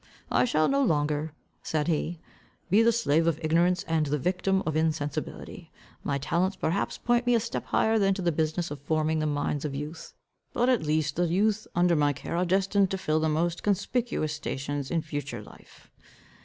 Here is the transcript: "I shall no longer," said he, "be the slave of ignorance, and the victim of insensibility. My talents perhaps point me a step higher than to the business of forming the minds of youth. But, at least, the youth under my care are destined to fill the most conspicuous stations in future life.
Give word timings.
"I 0.31 0.45
shall 0.45 0.67
no 0.67 0.81
longer," 0.81 1.31
said 1.61 1.87
he, 1.87 2.19
"be 2.71 2.81
the 2.81 2.91
slave 2.91 3.27
of 3.27 3.39
ignorance, 3.43 3.83
and 3.83 4.07
the 4.07 4.17
victim 4.17 4.63
of 4.65 4.75
insensibility. 4.75 5.71
My 6.03 6.17
talents 6.17 6.55
perhaps 6.55 6.97
point 6.97 7.27
me 7.27 7.35
a 7.35 7.39
step 7.39 7.65
higher 7.67 7.99
than 7.99 8.15
to 8.15 8.23
the 8.23 8.31
business 8.31 8.71
of 8.71 8.81
forming 8.81 9.19
the 9.19 9.27
minds 9.27 9.63
of 9.63 9.75
youth. 9.75 10.15
But, 10.53 10.69
at 10.69 10.81
least, 10.81 11.17
the 11.17 11.27
youth 11.27 11.67
under 11.75 11.95
my 11.95 12.13
care 12.13 12.35
are 12.35 12.45
destined 12.45 12.89
to 12.89 12.97
fill 12.97 13.19
the 13.19 13.29
most 13.29 13.61
conspicuous 13.61 14.33
stations 14.33 14.89
in 14.89 15.03
future 15.03 15.43
life. 15.43 15.91